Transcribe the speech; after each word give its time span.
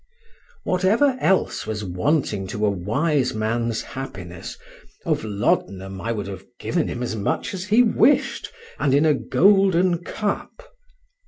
Whatever 0.63 1.15
else 1.21 1.67
was 1.67 1.83
wanting 1.83 2.47
to 2.47 2.65
a 2.65 2.71
wise 2.71 3.35
man's 3.35 3.83
happiness, 3.83 4.57
of 5.05 5.23
laudanum 5.23 6.01
I 6.01 6.11
would 6.11 6.25
have 6.25 6.47
given 6.57 6.87
him 6.87 7.03
as 7.03 7.15
much 7.15 7.53
as 7.53 7.65
he 7.65 7.83
wished, 7.83 8.51
and 8.79 8.95
in 8.95 9.05
a 9.05 9.13
golden 9.13 10.03
cup. 10.03 10.73